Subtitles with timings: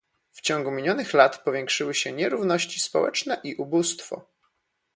[0.31, 4.25] W ciągu minionych lat powiększyły się nierówności społeczne i ubóstwo